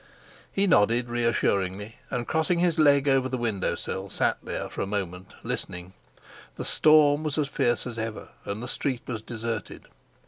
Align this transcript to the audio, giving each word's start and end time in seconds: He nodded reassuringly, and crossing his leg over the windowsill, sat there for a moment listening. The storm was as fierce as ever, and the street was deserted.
He 0.51 0.65
nodded 0.65 1.09
reassuringly, 1.09 1.97
and 2.09 2.27
crossing 2.27 2.57
his 2.57 2.79
leg 2.79 3.07
over 3.07 3.29
the 3.29 3.37
windowsill, 3.37 4.09
sat 4.09 4.39
there 4.41 4.67
for 4.67 4.81
a 4.81 4.87
moment 4.87 5.35
listening. 5.43 5.93
The 6.55 6.65
storm 6.65 7.21
was 7.23 7.37
as 7.37 7.47
fierce 7.47 7.85
as 7.85 7.99
ever, 7.99 8.29
and 8.43 8.63
the 8.63 8.67
street 8.67 9.03
was 9.05 9.21
deserted. 9.21 9.83